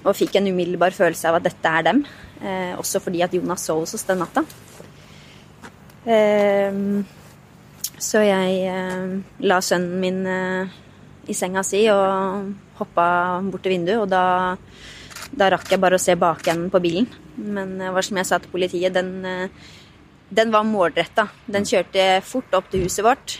og 0.00 0.16
fikk 0.16 0.38
en 0.38 0.48
umiddelbar 0.48 0.94
følelse 0.96 1.28
av 1.28 1.38
at 1.38 1.48
dette 1.50 1.72
er 1.78 1.86
dem. 1.90 2.02
Uh, 2.40 2.76
også 2.80 3.02
fordi 3.04 3.22
at 3.24 3.34
Jonas 3.36 3.66
sov 3.68 3.82
hos 3.84 3.94
oss 3.96 4.06
den 4.08 4.22
natta. 4.22 4.44
Um, 6.06 7.02
så 8.00 8.22
jeg 8.24 8.70
uh, 8.72 9.18
la 9.44 9.58
sønnen 9.60 10.00
min 10.00 10.22
uh, 10.24 10.78
i 11.28 11.36
senga 11.36 11.62
si 11.66 11.82
og 11.92 12.54
hoppa 12.80 13.04
bort 13.44 13.66
til 13.66 13.76
vinduet, 13.76 14.00
og 14.00 14.08
da, 14.08 14.56
da 15.36 15.50
rakk 15.52 15.68
jeg 15.68 15.82
bare 15.82 15.98
å 15.98 16.02
se 16.02 16.16
bakenden 16.16 16.72
på 16.72 16.80
bilen. 16.80 17.10
Men 17.36 17.76
det 17.82 17.92
var 17.92 18.06
som 18.06 18.16
jeg 18.16 18.30
sa 18.30 18.40
til 18.40 18.52
politiet, 18.52 18.96
den, 18.96 19.12
den 20.32 20.50
var 20.52 20.64
målretta. 20.66 21.28
Den 21.44 21.68
kjørte 21.68 22.08
fort 22.24 22.56
opp 22.56 22.72
til 22.72 22.88
huset 22.88 23.04
vårt. 23.04 23.36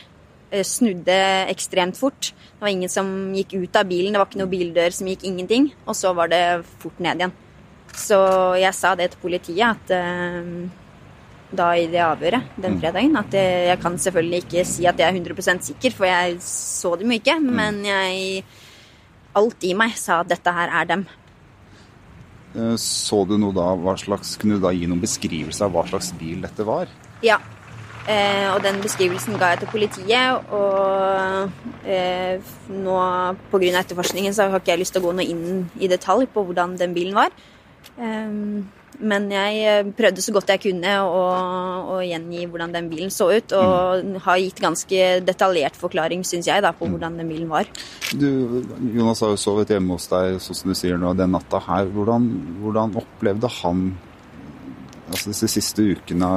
Eh, 0.51 0.65
snudde 0.67 1.17
ekstremt 1.51 1.99
fort. 1.99 2.33
Det 2.35 2.65
var 2.65 2.73
ingen 2.73 2.91
som 2.91 3.07
gikk 3.35 3.55
ut 3.55 3.77
av 3.79 3.87
bilen, 3.87 4.13
det 4.13 4.19
var 4.19 4.27
ikke 4.27 4.41
noen 4.41 4.51
bildør 4.51 4.95
som 4.95 5.07
gikk, 5.07 5.25
ingenting. 5.29 5.71
Og 5.87 5.95
så 5.95 6.11
var 6.17 6.33
det 6.33 6.43
fort 6.83 6.99
ned 6.99 7.23
igjen. 7.23 7.35
Så 7.95 8.19
jeg 8.59 8.75
sa 8.75 8.95
det 8.99 9.13
til 9.13 9.23
politiet 9.23 9.67
at 9.67 9.93
uh, 9.95 10.69
da 11.51 11.69
i 11.75 11.89
det 11.91 12.03
avhøret 12.07 12.53
den 12.55 12.77
mm. 12.77 12.79
fredagen 12.79 13.17
at 13.19 13.35
jeg 13.35 13.79
kan 13.83 13.97
selvfølgelig 13.99 14.45
ikke 14.45 14.63
si 14.69 14.85
at 14.87 15.01
jeg 15.03 15.11
er 15.11 15.19
100 15.19 15.65
sikker, 15.67 15.97
for 15.97 16.07
jeg 16.07 16.37
så 16.47 16.95
dem 17.01 17.11
jo 17.11 17.19
ikke. 17.19 17.39
Mm. 17.43 17.55
Men 17.61 17.81
jeg 17.87 18.45
Alt 19.39 19.63
i 19.63 19.77
meg 19.79 19.95
sa 19.95 20.25
at 20.25 20.31
dette 20.33 20.51
her 20.51 20.73
er 20.75 20.87
dem. 20.91 21.05
Eh, 22.59 22.75
så 22.83 23.23
du 23.29 23.37
noe 23.39 23.55
da, 23.55 23.69
hva 23.79 23.95
slags, 23.99 24.35
Kunne 24.41 24.59
du 24.59 24.65
da 24.65 24.73
gi 24.75 24.89
noen 24.91 25.03
beskrivelse 25.03 25.63
av 25.63 25.75
hva 25.75 25.85
slags 25.87 26.11
bil 26.19 26.43
dette 26.43 26.67
var? 26.67 26.91
Ja, 27.23 27.39
Eh, 28.09 28.49
og 28.55 28.63
den 28.65 28.81
beskrivelsen 28.83 29.39
ga 29.41 29.53
jeg 29.53 29.63
til 29.63 29.73
politiet. 29.75 30.51
Og 30.57 31.85
eh, 31.85 32.53
nå 32.73 32.99
pga. 33.53 33.79
etterforskningen 33.85 34.35
så 34.35 34.49
har 34.49 34.61
ikke 34.61 34.75
jeg 34.75 34.85
lyst 34.85 34.97
til 34.97 35.05
å 35.05 35.09
gå 35.09 35.17
noe 35.19 35.29
inn 35.29 35.71
i 35.81 35.91
detalj 35.91 36.29
på 36.33 36.45
hvordan 36.47 36.79
den 36.81 36.97
bilen 36.97 37.19
var. 37.19 37.35
Eh, 38.01 38.37
men 39.01 39.31
jeg 39.33 39.61
eh, 39.65 39.91
prøvde 39.97 40.23
så 40.23 40.33
godt 40.35 40.51
jeg 40.53 40.63
kunne 40.67 40.93
å, 41.07 41.21
å, 41.95 41.97
gjengi 42.05 42.45
hvordan 42.51 42.75
den 42.75 42.91
bilen 42.91 43.13
så 43.15 43.31
ut. 43.33 43.55
Og 43.57 44.05
mm. 44.05 44.19
har 44.27 44.43
gitt 44.43 44.61
ganske 44.61 45.09
detaljert 45.25 45.79
forklaring, 45.81 46.25
syns 46.27 46.51
jeg, 46.51 46.65
da, 46.65 46.75
på 46.77 46.89
mm. 46.89 46.97
hvordan 46.97 47.17
den 47.21 47.33
bilen 47.33 47.49
var. 47.53 47.71
Du, 48.13 48.61
Jonas 48.97 49.23
har 49.25 49.33
jo 49.33 49.41
sovet 49.41 49.73
hjemme 49.73 49.97
hos 49.97 50.11
deg, 50.13 50.37
sånn 50.43 50.61
som 50.61 50.73
du 50.73 50.79
sier 50.79 51.01
nå, 51.01 51.15
den 51.19 51.33
natta 51.37 51.63
her. 51.65 51.89
Hvordan, 51.95 52.29
hvordan 52.61 52.97
opplevde 53.01 53.53
han 53.61 53.91
altså 55.11 55.33
disse 55.33 55.51
siste 55.51 55.85
ukene 55.93 56.29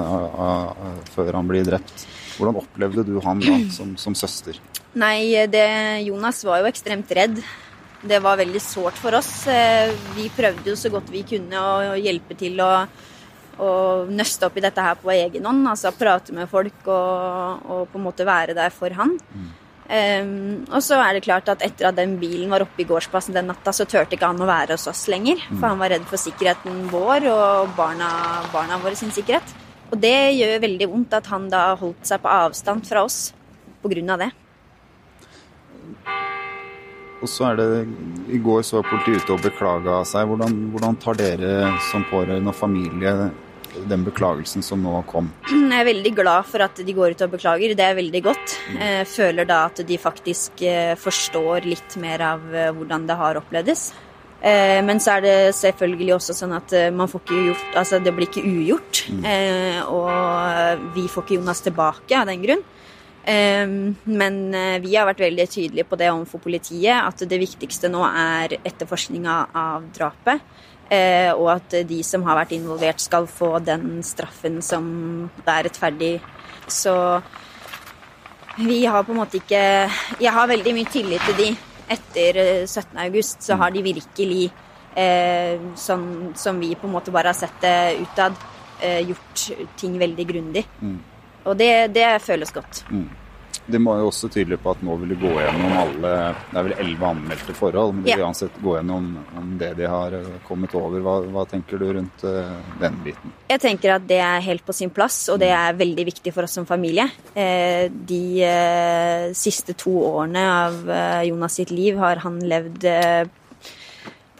før 1.13 1.37
han 1.37 1.49
blir 1.49 1.65
drept. 1.67 2.05
Hvordan 2.37 2.61
opplevde 2.63 3.05
du 3.07 3.17
han 3.23 3.41
da, 3.43 3.57
som, 3.77 3.95
som 3.99 4.17
søster? 4.17 4.59
Nei, 4.99 5.33
det, 5.49 5.65
Jonas 6.05 6.43
var 6.45 6.61
jo 6.61 6.69
ekstremt 6.69 7.09
redd. 7.17 7.39
Det 8.03 8.19
var 8.19 8.37
veldig 8.41 8.61
sårt 8.61 8.99
for 8.99 9.15
oss. 9.15 9.31
Eh, 9.47 9.93
vi 10.17 10.27
prøvde 10.33 10.73
jo 10.73 10.77
så 10.77 10.91
godt 10.93 11.09
vi 11.13 11.23
kunne 11.27 11.59
å 11.63 11.95
hjelpe 11.95 12.35
til 12.37 12.59
å, 12.61 12.71
å 13.63 13.69
nøste 14.11 14.49
opp 14.49 14.59
i 14.59 14.63
dette 14.65 14.83
her 14.83 14.99
på 14.99 15.13
egen 15.15 15.47
hånd. 15.47 15.65
Altså 15.71 15.93
prate 15.95 16.35
med 16.35 16.51
folk 16.51 16.89
og, 16.91 17.63
og 17.63 17.85
på 17.93 18.01
en 18.01 18.07
måte 18.09 18.27
være 18.27 18.57
der 18.57 18.75
for 18.75 18.93
han. 18.99 19.15
Mm. 19.31 19.51
Um, 19.83 20.63
og 20.71 20.79
så 20.85 20.97
er 21.03 21.17
det 21.17 21.25
klart 21.25 21.49
at 21.51 21.63
etter 21.65 21.89
at 21.89 21.97
den 21.97 22.15
bilen 22.21 22.51
var 22.53 22.63
oppe 22.63 22.83
i 22.83 22.87
gårdsplassen 22.87 23.35
den 23.35 23.49
natta, 23.51 23.73
så 23.75 23.85
turte 23.89 24.15
ikke 24.15 24.29
han 24.29 24.39
å 24.41 24.47
være 24.47 24.77
hos 24.77 24.87
oss 24.89 25.03
lenger. 25.11 25.41
For 25.49 25.59
mm. 25.59 25.67
han 25.67 25.81
var 25.81 25.93
redd 25.93 26.07
for 26.09 26.21
sikkerheten 26.21 26.85
vår 26.93 27.27
og 27.33 27.73
barna, 27.77 28.09
barna 28.53 28.79
våre 28.83 28.95
sin 28.99 29.11
sikkerhet. 29.13 29.55
Og 29.91 29.99
det 30.01 30.15
gjør 30.39 30.63
veldig 30.63 30.89
vondt 30.89 31.17
at 31.19 31.27
han 31.29 31.49
da 31.51 31.65
holdt 31.77 32.07
seg 32.07 32.23
på 32.23 32.31
avstand 32.31 32.87
fra 32.87 33.03
oss 33.05 33.27
på 33.83 33.91
grunn 33.91 34.15
av 34.15 34.23
det. 34.23 34.31
Og 37.23 37.29
så 37.31 37.51
er 37.51 37.59
det 37.59 37.67
I 38.35 38.39
går 38.43 38.63
så 38.67 38.81
var 38.81 38.89
politiet 38.89 39.23
ute 39.23 39.35
og 39.35 39.43
beklaga 39.45 40.01
seg. 40.07 40.27
Hvordan, 40.27 40.57
hvordan 40.73 40.97
tar 40.99 41.19
dere 41.19 41.69
som 41.91 42.03
pårørende 42.09 42.51
og 42.51 42.57
familie 42.57 43.13
den 43.89 44.05
beklagelsen 44.05 44.63
som 44.65 44.83
nå 44.83 45.01
kom? 45.09 45.29
Jeg 45.49 45.73
er 45.79 45.87
veldig 45.87 46.13
glad 46.17 46.47
for 46.49 46.63
at 46.65 46.79
de 46.85 46.95
går 46.95 47.15
ut 47.15 47.25
og 47.25 47.35
beklager. 47.35 47.75
Det 47.77 47.85
er 47.85 47.97
veldig 47.97 48.23
godt. 48.25 48.55
Jeg 48.77 49.07
føler 49.09 49.47
da 49.49 49.63
at 49.69 49.83
de 49.87 49.99
faktisk 49.99 50.63
eh, 50.67 50.93
forstår 50.99 51.67
litt 51.69 51.97
mer 52.01 52.23
av 52.33 52.43
eh, 52.53 52.71
hvordan 52.75 53.07
det 53.09 53.19
har 53.19 53.39
opplevdes. 53.41 53.85
Eh, 54.43 54.79
men 54.85 54.99
så 55.03 55.17
er 55.17 55.25
det 55.25 55.37
selvfølgelig 55.57 56.15
også 56.17 56.37
sånn 56.37 56.57
at 56.57 56.75
man 56.93 57.09
får 57.11 57.23
ikke 57.23 57.43
gjort 57.47 57.79
Altså, 57.83 58.01
det 58.03 58.13
blir 58.15 58.29
ikke 58.29 58.45
ugjort. 58.45 59.05
Og 59.89 60.87
vi 60.95 61.07
får 61.09 61.25
ikke 61.25 61.39
Jonas 61.39 61.63
tilbake 61.65 62.19
av 62.19 62.29
den 62.29 62.45
grunn. 62.45 62.65
Men 63.23 64.35
vi 64.83 64.95
har 64.97 65.07
vært 65.07 65.21
veldig 65.23 65.45
tydelige 65.47 65.87
på 65.87 65.95
det 65.95 66.09
overfor 66.11 66.41
politiet, 66.43 66.97
at 66.97 67.23
det 67.23 67.39
viktigste 67.39 67.87
nå 67.87 68.01
er 68.03 68.57
etterforskninga 68.59 69.35
av 69.55 69.85
drapet. 69.95 70.43
Eh, 70.93 71.31
og 71.31 71.47
at 71.55 71.75
de 71.87 71.99
som 72.05 72.25
har 72.27 72.37
vært 72.41 72.53
involvert, 72.57 73.01
skal 73.01 73.27
få 73.29 73.55
den 73.63 74.03
straffen 74.05 74.59
som 74.65 74.85
det 75.39 75.53
er 75.53 75.67
rettferdig. 75.69 76.13
Så 76.67 76.95
vi 78.59 78.83
har 78.85 79.03
på 79.03 79.13
en 79.13 79.21
måte 79.23 79.39
ikke 79.39 79.61
Jeg 80.21 80.31
har 80.31 80.47
veldig 80.47 80.73
mye 80.75 80.91
tillit 80.91 81.23
til 81.27 81.39
de. 81.39 81.47
Etter 81.93 82.37
17. 82.67 82.99
Eh, 83.07 83.21
så 83.39 83.57
har 83.59 83.71
de 83.71 83.81
virkelig, 83.83 84.51
eh, 84.95 85.59
sånn 85.75 86.35
som 86.35 86.59
vi 86.59 86.75
på 86.75 86.87
en 86.87 86.93
måte 86.93 87.11
bare 87.11 87.33
har 87.33 87.37
sett 87.37 87.59
det 87.61 87.99
utad, 88.01 88.35
eh, 88.81 89.01
gjort 89.01 89.51
ting 89.77 89.97
veldig 89.99 90.27
grundig. 90.27 90.65
Mm. 90.81 90.99
Og 91.43 91.57
det, 91.59 91.73
det, 91.95 92.07
føles 92.23 92.51
godt. 92.53 92.85
Mm. 92.91 93.09
Det 93.65 93.79
må 93.79 93.93
jo 93.95 94.09
også 94.09 94.27
tydelig 94.27 94.57
på 94.59 94.73
at 94.73 94.81
nå 94.83 94.95
vil 94.99 95.13
du 95.13 95.21
gå 95.21 95.29
gjennom 95.37 95.75
alle 95.79 96.09
Det 96.49 96.57
er 96.59 96.65
vel 96.65 96.73
elleve 96.83 97.11
anmeldte 97.13 97.53
forhold, 97.55 97.93
men 97.95 98.03
de 98.03 98.11
vil 98.11 98.25
uansett 98.25 98.57
gå 98.59 98.73
gjennom 98.75 99.05
det 99.61 99.69
de 99.77 99.87
har 99.87 100.15
eh, 100.17 100.33
kommet 100.47 100.73
over. 100.75 100.99
Hva, 101.05 101.13
hva, 101.31 101.45
tenker 101.47 101.79
du 101.79 101.85
rundt 101.95 102.25
uh, 102.27 102.57
den 102.81 102.97
biten? 103.05 103.31
Jeg 103.47 103.61
tenker 103.63 103.95
at 103.95 104.07
det 104.09 104.19
er 104.19 104.43
helt 104.43 104.65
på 104.67 104.75
sin 104.75 104.91
plass, 104.91 105.21
og 105.31 105.39
det 105.39 105.53
er 105.55 105.79
veldig 105.79 106.07
viktig 106.09 106.33
for 106.35 106.43
oss 106.43 106.57
som 106.59 106.67
familie. 106.67 107.07
Eh, 107.39 107.87
de 107.87 108.23
eh, 108.43 109.29
siste 109.37 109.77
to 109.79 109.95
årene 110.09 110.43
av 110.43 110.83
eh, 110.83 111.21
Jonas 111.29 111.55
sitt 111.61 111.71
liv 111.71 112.01
har 112.03 112.19
han 112.25 112.41
levd 112.43 112.89
eh, 112.89 113.23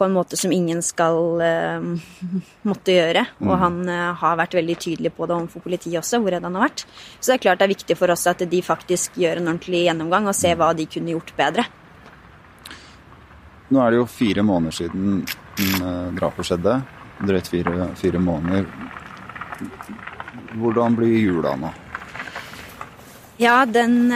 på 0.04 0.08
en 0.10 0.16
måte 0.18 0.36
som 0.38 0.52
ingen 0.52 0.82
skal 0.84 1.40
uh, 1.40 1.84
måtte 2.70 2.92
gjøre. 2.92 3.24
Mm. 3.40 3.48
Og 3.48 3.62
han 3.62 3.78
uh, 3.88 4.12
har 4.20 4.40
vært 4.42 4.58
veldig 4.60 4.76
tydelig 4.76 5.14
på 5.16 5.30
det 5.30 5.38
overfor 5.38 5.64
politiet 5.64 6.02
også, 6.02 6.20
hvor 6.20 6.36
redd 6.36 6.44
han 6.44 6.58
har 6.60 6.66
vært. 6.66 6.84
Så 7.20 7.32
det 7.32 7.38
er 7.38 7.44
klart 7.46 7.62
det 7.62 7.70
er 7.70 7.76
viktig 7.78 7.98
for 8.00 8.12
oss 8.12 8.28
at 8.28 8.44
de 8.52 8.60
faktisk 8.66 9.16
gjør 9.22 9.40
en 9.40 9.54
ordentlig 9.54 9.86
gjennomgang 9.86 10.28
og 10.28 10.36
ser 10.36 10.60
hva 10.60 10.74
de 10.76 10.90
kunne 10.92 11.16
gjort 11.16 11.32
bedre. 11.40 11.66
Nå 13.72 13.80
er 13.80 13.94
det 13.94 14.02
jo 14.02 14.10
fire 14.12 14.44
måneder 14.44 14.76
siden 14.82 15.24
uh, 15.24 16.12
drapet 16.20 16.52
skjedde. 16.52 16.78
Drøyt 17.24 17.48
fire, 17.54 17.90
fire 17.96 18.20
måneder. 18.20 18.68
Hvordan 20.60 20.98
blir 21.00 21.16
jula 21.16 21.56
nå? 21.62 21.72
Ja, 23.40 23.64
den 23.66 24.12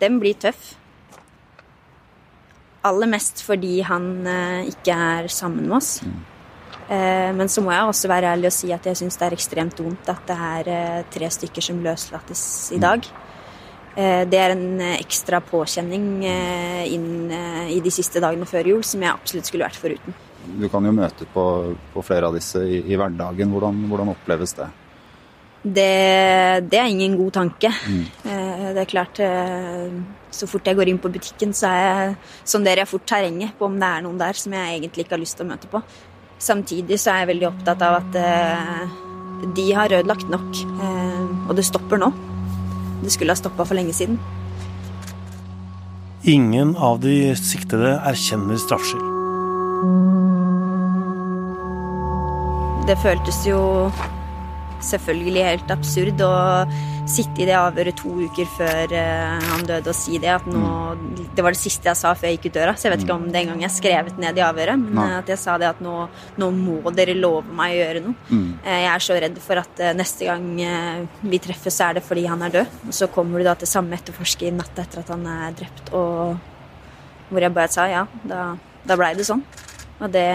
Den 0.00 0.20
blir 0.22 0.38
tøff. 0.40 0.79
Aller 2.88 3.10
mest 3.12 3.42
fordi 3.44 3.80
han 3.84 4.10
eh, 4.28 4.68
ikke 4.72 4.94
er 4.96 5.30
sammen 5.32 5.66
med 5.68 5.76
oss. 5.80 5.98
Mm. 6.04 6.20
Eh, 6.90 7.30
men 7.36 7.50
så 7.52 7.62
må 7.64 7.74
jeg 7.74 7.90
også 7.90 8.10
være 8.10 8.32
ærlig 8.34 8.48
og 8.48 8.56
si 8.56 8.70
at 8.72 8.86
jeg 8.88 8.98
syns 9.02 9.20
det 9.20 9.26
er 9.28 9.36
ekstremt 9.36 9.82
vondt 9.82 10.08
at 10.10 10.22
det 10.30 10.38
er 10.50 10.70
eh, 10.74 11.02
tre 11.12 11.28
stykker 11.36 11.66
som 11.68 11.82
løslates 11.84 12.44
i 12.72 12.80
mm. 12.80 12.86
dag. 12.86 13.10
Det 14.00 14.38
er 14.38 14.52
en 14.54 14.80
ekstra 14.94 15.40
påkjenning 15.42 16.22
inn 16.22 17.32
i 17.74 17.80
de 17.82 17.90
siste 17.92 18.20
dagene 18.22 18.46
før 18.46 18.68
jul 18.70 18.84
som 18.86 19.02
jeg 19.02 19.10
absolutt 19.10 19.50
skulle 19.50 19.66
vært 19.66 19.80
foruten. 19.82 20.14
Du 20.62 20.68
kan 20.70 20.86
jo 20.86 20.92
møte 20.94 21.26
på, 21.34 21.44
på 21.90 22.04
flere 22.06 22.30
av 22.30 22.38
disse 22.38 22.62
i, 22.62 22.78
i 22.86 22.96
hverdagen. 22.96 23.50
Hvordan, 23.50 23.82
hvordan 23.90 24.12
oppleves 24.14 24.54
det? 24.56 24.68
Det, 25.62 26.64
det, 26.72 26.78
er 26.78 26.88
ingen 26.88 27.18
god 27.18 27.34
tanke. 27.36 27.68
Mm. 27.68 28.04
Eh, 28.24 28.68
det 28.72 28.80
er 28.80 28.88
klart 28.88 29.18
eh, 29.20 29.90
Så 30.32 30.48
fort 30.48 30.64
jeg 30.64 30.78
går 30.78 30.88
inn 30.88 31.00
på 31.02 31.10
butikken, 31.12 31.52
så 31.52 31.68
er 31.68 31.82
jeg, 31.82 32.14
sonderer 32.48 32.84
jeg 32.84 32.88
fort 32.88 33.04
terrenget 33.04 33.52
på 33.58 33.68
om 33.68 33.76
det 33.80 33.90
er 33.90 34.06
noen 34.06 34.20
der 34.20 34.38
som 34.38 34.54
jeg 34.56 34.78
egentlig 34.78 35.04
ikke 35.04 35.18
har 35.18 35.22
lyst 35.24 35.36
til 35.36 35.44
å 35.44 35.50
møte 35.50 35.68
på. 35.68 35.82
Samtidig 36.40 36.96
så 37.02 37.12
er 37.12 37.24
jeg 37.24 37.32
veldig 37.34 37.48
opptatt 37.50 37.84
av 37.84 37.98
at 37.98 38.20
eh, 38.22 38.98
de 39.56 39.66
har 39.76 39.92
ødelagt 40.00 40.28
nok. 40.32 40.64
Og 41.48 41.56
det 41.56 41.64
stopper 41.66 42.00
nå. 42.00 42.12
Det 43.02 43.12
skulle 43.12 43.32
ha 43.32 43.40
stoppa 43.40 43.64
for 43.64 43.76
lenge 43.76 43.92
siden. 43.96 44.20
Ingen 46.28 46.74
av 46.76 47.00
de 47.00 47.32
siktede 47.36 47.94
erkjenner 48.04 48.60
straffskyld. 48.60 49.06
Det 52.88 52.96
føltes 53.00 53.38
jo 53.48 53.60
selvfølgelig 54.84 55.44
helt 55.46 55.72
absurd 55.74 56.22
å 56.24 56.32
sitte 57.10 57.42
i 57.42 57.46
det 57.48 57.56
avhøret 57.58 57.96
to 57.98 58.12
uker 58.28 58.48
før 58.54 58.92
uh, 58.94 59.46
han 59.50 59.64
døde 59.66 59.90
og 59.90 59.96
si 59.96 60.18
det. 60.22 60.30
At 60.36 60.46
nå, 60.46 60.60
det 61.34 61.44
var 61.44 61.56
det 61.56 61.60
siste 61.60 61.90
jeg 61.90 61.98
sa 61.98 62.12
før 62.14 62.30
jeg 62.30 62.38
gikk 62.38 62.50
ut 62.50 62.58
døra. 62.58 62.74
Så 62.76 62.86
jeg 62.86 62.94
vet 62.94 63.04
ikke 63.06 63.16
om 63.16 63.26
det 63.30 63.42
engang 63.42 63.64
jeg 63.64 63.76
skrevet 63.76 64.20
ned 64.22 64.38
i 64.38 64.44
avhøret. 64.46 64.80
Men 64.80 65.00
Nei. 65.00 65.08
at 65.18 65.32
jeg 65.32 65.42
sa 65.42 65.56
det 65.60 65.70
at 65.70 65.82
nå, 65.84 65.96
nå, 66.40 66.50
må 66.54 66.94
dere 66.96 67.16
love 67.18 67.46
meg 67.56 67.74
å 67.74 67.80
gjøre 67.80 68.04
noe. 68.06 68.16
Mm. 68.30 68.46
Uh, 68.64 68.76
jeg 68.76 68.90
er 68.92 69.06
så 69.08 69.18
redd 69.26 69.42
for 69.42 69.62
at 69.64 69.84
neste 69.98 70.28
gang 70.28 70.48
vi 71.24 71.42
treffes, 71.42 71.76
så 71.76 71.90
er 71.90 71.98
det 71.98 72.06
fordi 72.06 72.26
han 72.30 72.46
er 72.46 72.54
død. 72.60 72.78
Og 72.90 72.96
så 72.96 73.10
kommer 73.12 73.40
du 73.40 73.48
da 73.48 73.56
til 73.58 73.70
samme 73.70 73.96
etterforsker 73.98 74.54
natta 74.54 74.84
etter 74.84 75.02
at 75.02 75.12
han 75.12 75.26
er 75.30 75.56
drept, 75.58 75.92
og 75.96 77.30
hvor 77.30 77.44
jeg 77.44 77.54
bare 77.54 77.70
sa 77.72 77.86
ja, 77.90 78.04
da, 78.26 78.54
da 78.86 78.96
blei 78.98 79.12
det 79.18 79.26
sånn. 79.28 79.44
Og 80.00 80.10
det 80.12 80.28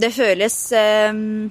Det 0.00 0.12
føles 0.14 0.54
um, 1.12 1.50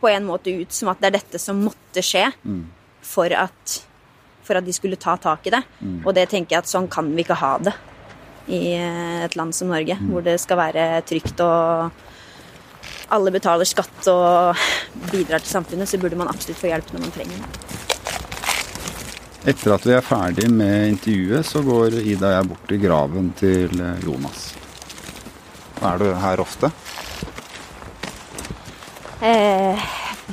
på 0.00 0.08
en 0.08 0.26
måte 0.26 0.52
ut 0.62 0.72
som 0.72 0.90
at 0.92 1.00
det 1.00 1.10
er 1.10 1.18
dette 1.18 1.40
som 1.42 1.60
måtte 1.66 2.02
skje 2.04 2.26
mm. 2.42 2.62
for, 3.04 3.32
at, 3.36 3.76
for, 4.42 4.58
at, 4.58 4.66
de 4.66 4.74
skulle 4.74 5.00
ta 5.00 5.16
tak 5.20 5.46
i 5.46 5.54
det. 5.54 5.62
Mm. 5.80 6.00
Og 6.04 6.14
det 6.16 6.28
tenker 6.32 6.56
jeg 6.56 6.64
at 6.64 6.70
sånn 6.72 6.88
kan 6.92 7.10
vi 7.14 7.24
ikke 7.24 7.38
ha 7.40 7.56
det 7.60 7.76
i 8.50 8.74
et 8.74 9.36
land 9.38 9.54
som 9.54 9.70
Norge, 9.70 9.94
mm. 9.98 10.08
hvor 10.10 10.24
det 10.26 10.38
skal 10.42 10.58
være 10.58 10.86
trygt 11.06 11.42
og 11.44 12.06
alle 13.10 13.32
betaler 13.34 13.68
skatt 13.68 14.08
og 14.10 14.56
bidrar 15.12 15.42
til 15.42 15.52
samfunnet, 15.58 15.90
så 15.90 16.00
burde 16.00 16.18
man 16.18 16.30
absolutt 16.30 16.60
få 16.60 16.70
hjelp 16.72 16.94
når 16.94 17.06
man 17.06 17.14
trenger 17.14 17.44
det. 17.44 17.78
Etter 19.50 19.72
at 19.72 19.86
vi 19.88 19.94
er 19.96 20.04
ferdig 20.04 20.50
med 20.52 20.90
intervjuet, 20.90 21.46
så 21.48 21.62
går 21.64 21.96
Ida 22.02 22.28
og 22.28 22.34
jeg 22.34 22.48
bort 22.50 22.66
til 22.68 22.82
graven 22.82 23.30
til 23.38 23.84
Jonas. 24.04 24.50
Er 25.80 25.96
du 25.96 26.10
her 26.12 26.42
ofte? 26.42 26.68
Eh, 29.20 29.88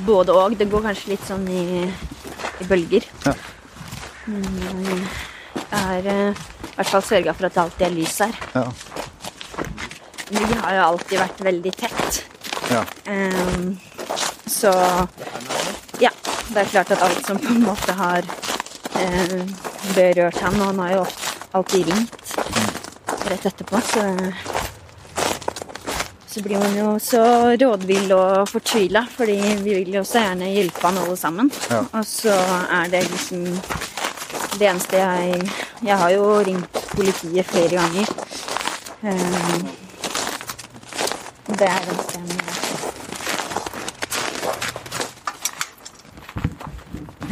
både 0.06 0.32
òg. 0.32 0.56
Det 0.56 0.68
går 0.70 0.86
kanskje 0.88 1.12
litt 1.12 1.26
sånn 1.28 1.44
i, 1.52 1.84
i 1.84 2.68
bølger. 2.68 3.04
Ja. 3.26 3.34
Men 4.28 4.86
eh, 4.94 5.18
jeg 5.58 5.82
har 5.84 6.08
eh, 6.14 6.46
i 6.70 6.74
hvert 6.78 6.92
fall 6.92 7.04
sørga 7.04 7.34
for 7.36 7.48
at 7.48 7.56
det 7.58 7.64
alltid 7.64 7.86
er 7.88 7.94
lys 7.96 8.16
her. 8.24 8.40
Ja. 8.54 8.64
Vi 10.28 10.44
har 10.62 10.74
jo 10.76 10.86
alltid 10.86 11.20
vært 11.20 11.44
veldig 11.50 11.74
tett. 11.76 12.22
Ja. 12.72 12.82
Eh, 13.12 13.68
så 14.48 14.72
ja. 16.00 16.12
Det 16.48 16.62
er 16.62 16.70
klart 16.72 16.90
at 16.94 17.02
alt 17.04 17.26
som 17.26 17.36
på 17.36 17.52
en 17.52 17.60
måte 17.60 17.92
har 17.92 18.24
eh, 18.96 19.42
berørt 19.92 20.38
ham 20.40 20.54
Og 20.56 20.70
han 20.70 20.78
har 20.80 20.94
jo 20.94 21.02
alltid 21.58 21.90
ringt 21.90 22.32
mm. 22.38 22.70
rett 23.28 23.44
etterpå, 23.50 23.82
så 23.84 24.06
så 26.38 26.44
blir 26.44 26.58
man 26.58 26.76
jo 26.76 26.98
så 27.02 27.22
rådvill 27.58 28.12
og 28.14 28.48
fortvila, 28.48 29.00
fordi 29.10 29.38
vi 29.64 29.72
vil 29.74 29.94
jo 29.96 30.04
så 30.06 30.20
gjerne 30.22 30.50
hjelpe 30.52 30.84
han 30.86 30.98
alle 31.02 31.16
sammen. 31.18 31.50
Ja. 31.70 31.80
Og 31.98 32.04
så 32.06 32.34
er 32.78 32.92
det 32.92 33.00
liksom 33.10 33.42
det 34.58 34.68
eneste 34.68 34.96
jeg 35.00 35.50
Jeg 35.82 35.96
har 35.98 36.10
jo 36.10 36.38
ringt 36.46 36.78
politiet 36.94 37.46
flere 37.46 37.68
ganger. 37.74 38.06
Um, 39.02 39.68
det 41.58 41.66
er 41.66 41.82
det 41.82 41.90
eneste 41.90 42.18
jeg 42.18 42.24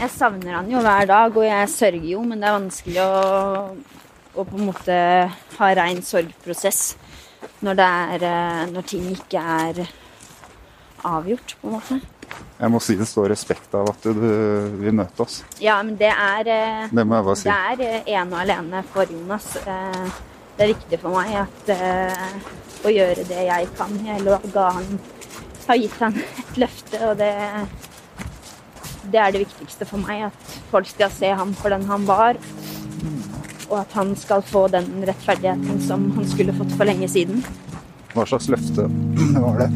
Jeg 0.00 0.10
savner 0.18 0.52
han 0.54 0.70
jo 0.70 0.80
hver 0.80 1.06
dag, 1.06 1.36
og 1.36 1.46
jeg 1.46 1.68
sørger 1.68 2.10
jo, 2.10 2.22
men 2.22 2.40
det 2.42 2.48
er 2.48 2.58
vanskelig 2.58 3.02
å, 3.06 3.76
å 4.34 4.44
på 4.44 4.58
en 4.58 4.66
måte 4.66 4.96
ha 5.58 5.74
rein 5.78 6.02
sorgprosess 6.02 6.96
når, 7.64 7.80
er, 7.80 8.26
eh, 8.26 8.66
når 8.72 8.86
ting 8.88 9.08
ikke 9.12 9.40
er 9.40 9.80
avgjort, 11.06 11.56
på 11.60 11.70
en 11.70 11.76
måte. 11.76 12.00
Jeg 12.56 12.72
må 12.72 12.80
si 12.82 12.96
det 12.98 13.06
står 13.08 13.30
respekt 13.30 13.74
av 13.76 13.88
at 13.92 14.06
du 14.06 14.22
vil 14.80 14.94
møte 14.96 15.24
oss. 15.24 15.42
Ja, 15.62 15.78
men 15.86 15.96
det 16.00 16.10
er 16.10 16.50
eh, 16.52 16.86
Det 16.90 17.04
må 17.04 17.18
jeg 17.18 17.28
bare 17.28 17.40
si. 17.40 17.48
Det 17.48 17.56
er 17.56 17.84
eh, 17.86 18.14
ene 18.16 18.32
og 18.32 18.40
alene 18.42 18.84
for 18.92 19.12
Jonas. 19.12 19.50
Det 20.56 20.64
er 20.64 20.72
viktig 20.72 20.98
for 21.02 21.12
meg 21.12 21.34
at, 21.36 21.72
å 22.86 22.92
gjøre 22.92 23.26
det 23.28 23.42
jeg 23.44 23.68
kan. 23.76 23.92
Jeg 24.06 24.38
ga 24.54 24.70
han 24.78 24.96
har 25.66 25.80
gitt 25.82 25.98
han 26.00 26.16
et 26.16 26.60
løfte, 26.62 27.00
og 27.04 27.18
det, 27.20 27.32
det 29.12 29.20
er 29.20 29.34
det 29.34 29.42
viktigste 29.44 29.88
for 29.88 30.00
meg. 30.00 30.30
At 30.30 30.56
folk 30.70 30.88
skal 30.88 31.12
se 31.12 31.32
ham 31.40 31.52
for 31.58 31.74
den 31.74 31.84
han 31.90 32.06
var. 32.08 32.40
Og 33.70 33.80
at 33.82 33.96
han 33.98 34.14
skal 34.18 34.44
få 34.46 34.66
den 34.72 34.88
rettferdigheten 35.06 35.82
som 35.86 36.10
han 36.16 36.28
skulle 36.28 36.54
fått 36.56 36.74
for 36.78 36.88
lenge 36.88 37.08
siden. 37.10 37.44
Hva 38.14 38.24
slags 38.28 38.48
løfte 38.52 38.88
var 39.44 39.64
det? 39.64 39.70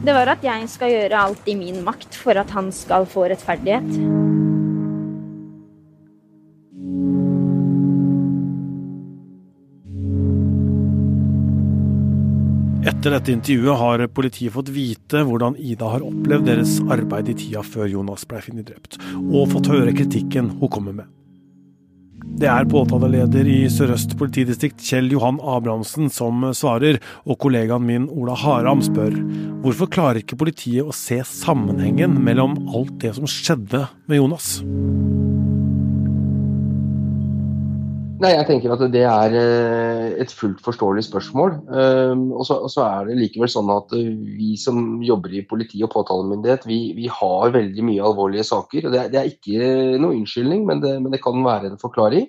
Det 0.00 0.16
var 0.16 0.32
at 0.32 0.44
jeg 0.44 0.68
skal 0.72 0.94
gjøre 0.94 1.24
alt 1.28 1.48
i 1.52 1.58
min 1.58 1.82
makt 1.84 2.16
for 2.16 2.38
at 2.40 2.52
han 2.56 2.70
skal 2.72 3.04
få 3.08 3.28
rettferdighet. 3.28 4.28
Etter 12.80 13.12
dette 13.12 13.32
intervjuet 13.32 13.76
har 13.76 14.06
politiet 14.08 14.52
fått 14.52 14.72
vite 14.72 15.20
hvordan 15.28 15.58
Ida 15.60 15.92
har 15.92 16.04
opplevd 16.04 16.48
deres 16.48 16.78
arbeid 16.88 17.28
i 17.28 17.36
tida 17.36 17.60
før 17.64 17.88
Jonas 17.92 18.24
ble 18.28 18.40
funnet 18.44 18.72
drept, 18.72 18.96
og 19.20 19.50
fått 19.52 19.68
høre 19.72 19.92
kritikken 19.96 20.48
hun 20.60 20.72
kommer 20.72 20.96
med. 21.02 21.19
Det 22.40 22.48
er 22.48 22.64
påtaleleder 22.72 23.48
i 23.52 23.58
Sør-Øst 23.68 24.14
politidistrikt 24.16 24.80
Kjell 24.80 25.10
Johan 25.12 25.36
Abrahamsen 25.44 26.08
som 26.08 26.46
svarer, 26.56 26.96
og 27.28 27.36
kollegaen 27.42 27.84
min 27.84 28.06
Ola 28.08 28.32
Haram 28.32 28.80
spør 28.80 29.12
hvorfor 29.60 29.90
klarer 29.92 30.22
ikke 30.22 30.40
politiet 30.40 30.88
å 30.88 30.96
se 30.96 31.20
sammenhengen 31.20 32.16
mellom 32.24 32.56
alt 32.72 32.96
det 33.04 33.12
som 33.18 33.28
skjedde 33.28 33.84
med 34.08 34.22
Jonas? 34.22 34.54
Nei, 38.20 38.34
jeg 38.34 38.44
tenker 38.50 38.72
at 38.74 38.82
det 38.92 39.00
er 39.08 39.34
eh, 39.38 40.08
et 40.20 40.32
fullt 40.36 40.58
forståelig 40.60 41.06
spørsmål. 41.06 41.54
Ehm, 41.72 42.26
og 42.36 42.44
så, 42.44 42.82
er 42.84 43.08
det 43.08 43.16
likevel 43.16 43.48
sånn 43.48 43.70
at 43.72 43.94
eh, 43.96 44.10
vi 44.36 44.50
som 44.60 44.98
jobber 45.04 45.32
i 45.38 45.46
politi 45.48 45.80
og 45.86 45.92
påtalemyndighet, 45.94 46.66
vi, 46.68 46.80
vi 46.98 47.08
har 47.08 47.54
veldig 47.54 47.86
mye 47.88 48.04
alvorlige 48.04 48.44
saker. 48.50 48.90
Det, 48.92 49.06
det 49.14 49.22
er 49.22 49.30
ikke 49.30 49.70
noe 50.02 50.18
unnskyldning, 50.18 50.66
men 50.68 50.84
det, 50.84 50.92
men 51.00 51.16
det, 51.16 51.22
kan 51.24 51.40
være 51.46 51.72
en 51.72 51.80
forklaring. 51.80 52.28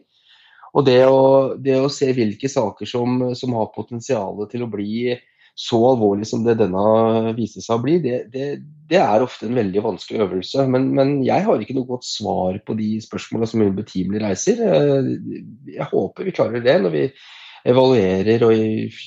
Og 0.72 0.88
det 0.88 1.02
å, 1.12 1.20
det 1.60 1.76
å 1.84 1.92
se 1.92 2.08
hvilke 2.16 2.48
saker 2.48 2.88
som, 2.88 3.20
som 3.36 3.60
har 3.60 3.74
potensial 3.76 4.40
til 4.48 4.64
å 4.64 4.72
bli 4.72 5.18
så 5.55 5.77
alvorlig 5.91 6.27
som 6.27 6.46
det 6.46 6.55
denne 6.62 7.34
viste 7.38 7.62
seg 7.63 7.77
å 7.77 7.84
bli, 7.84 7.98
det, 8.03 8.24
det, 8.34 8.46
det 8.89 9.00
er 9.01 9.24
ofte 9.24 9.48
en 9.48 9.58
veldig 9.60 9.84
vanskelig 9.84 10.24
øvelse. 10.25 10.65
Men, 10.72 10.88
men, 10.96 11.13
jeg 11.27 11.46
har 11.46 11.62
ikke 11.62 11.75
noe 11.77 11.89
godt 11.89 12.08
svar 12.08 12.58
på 12.65 12.75
de 12.79 12.93
spørsmålene 13.03 13.50
som 13.51 13.65
betimelig 13.75 14.24
reiser. 14.24 14.63
Eh, 14.65 15.12
jeg 15.75 15.89
håper 15.91 16.27
vi 16.27 16.36
klarer 16.36 16.63
det 16.63 16.77
når 16.81 16.96
vi 16.96 17.03
evaluerer 17.72 18.46
og 18.48 18.55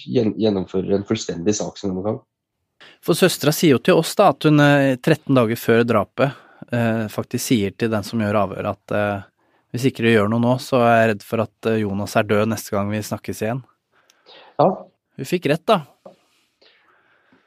gjennomfører 0.06 0.94
en 0.94 1.06
fullstendig 1.08 1.56
saksgjennomgang. 1.58 2.20
For 3.04 3.18
søstera 3.18 3.52
sier 3.54 3.74
jo 3.74 3.82
til 3.82 3.98
oss 3.98 4.12
da 4.18 4.28
at 4.34 4.46
hun 4.46 4.60
13 4.60 5.10
eh, 5.16 5.34
dager 5.40 5.60
før 5.60 5.82
drapet 5.88 6.42
eh, 6.70 7.06
faktisk 7.10 7.48
sier 7.48 7.74
til 7.74 7.90
den 7.92 8.06
som 8.06 8.20
gjør 8.22 8.44
avhøret 8.44 8.76
at 8.76 9.32
hvis 9.74 9.88
ikke 9.88 10.04
du 10.04 10.12
gjør 10.12 10.28
noe 10.30 10.38
nå, 10.38 10.52
så 10.62 10.84
er 10.86 10.92
jeg 11.00 11.08
redd 11.10 11.24
for 11.26 11.42
at 11.42 11.68
Jonas 11.80 12.12
er 12.14 12.28
død 12.30 12.52
neste 12.52 12.76
gang 12.76 12.92
vi 12.92 13.00
snakkes 13.02 13.40
igjen. 13.42 13.64
Ja. 14.62 14.68
Hun 15.18 15.26
fikk 15.26 15.48
rett, 15.50 15.64
da. 15.66 15.80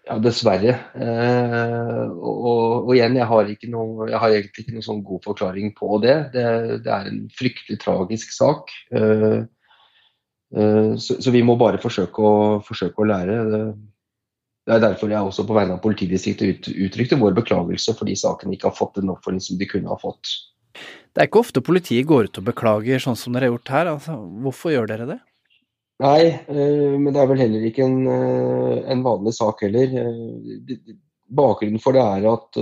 Ja, 0.07 0.15
dessverre. 0.23 0.73
Eh, 0.95 2.03
og, 2.15 2.85
og, 2.87 2.93
igjen, 2.95 3.17
jeg 3.19 3.27
har, 3.27 3.49
noe, 3.73 4.07
jeg 4.07 4.21
har, 4.21 4.35
egentlig 4.37 4.63
ikke 4.63 4.75
noen 4.77 4.85
sånn 4.85 5.03
god 5.03 5.25
forklaring 5.27 5.73
på 5.75 5.99
det. 6.03 6.15
det. 6.35 6.47
det. 6.85 6.93
er 6.93 7.09
en 7.11 7.25
fryktelig 7.35 7.79
tragisk 7.81 8.31
sak. 8.35 8.71
Eh, 8.95 9.41
eh, 10.55 10.93
så, 10.95 11.19
så, 11.19 11.33
vi 11.35 11.43
må 11.43 11.57
bare 11.59 11.81
forsøke 11.83 12.23
å, 12.23 12.35
forsøke 12.63 13.03
å 13.03 13.09
lære. 13.11 13.37
Det, 13.51 14.77
er 14.77 14.83
derfor 14.85 15.11
jeg 15.11 15.27
også 15.27 15.47
på 15.47 15.57
vegne 15.57 15.75
av 15.75 15.83
politidistriktet 15.83 16.47
ut, 16.47 16.71
uttrykte 16.87 17.19
vår 17.19 17.35
beklagelse 17.41 17.95
fordi 17.97 18.15
saken 18.19 18.55
ikke 18.55 18.71
har 18.71 18.79
fått 18.79 19.01
den 19.01 19.11
oppfølging 19.11 19.43
som 19.43 19.59
de 19.59 19.67
kunne 19.67 19.91
ha 19.91 19.99
fått. 19.99 20.37
Det 21.11 21.23
er 21.23 21.27
ikke 21.27 21.43
ofte 21.43 21.65
politiet 21.65 22.07
går 22.07 22.29
ut 22.29 22.39
og 22.39 22.47
beklager 22.47 23.03
sånn 23.03 23.19
som 23.19 23.35
dere 23.35 23.49
har 23.49 23.57
gjort 23.57 23.75
her. 23.75 23.91
Altså, 23.97 24.15
hvorfor 24.45 24.71
gjør 24.71 24.87
dere 24.93 25.11
det? 25.15 25.19
Nei, 25.97 26.27
eh, 26.29 26.93
men 26.93 27.09
det 27.09 27.21
er 27.23 27.29
vel 27.31 27.39
heller 27.41 27.63
ikke 27.65 27.85
en, 27.87 28.01
eh, 28.05 28.81
en 28.93 29.01
vanlig 29.05 29.33
sak 29.33 29.63
heller. 29.65 29.95
Eh, 29.97 30.93
bakgrunnen 31.33 31.81
for 31.81 31.97
det 31.97 32.03
er 32.03 32.27
at 32.29 32.59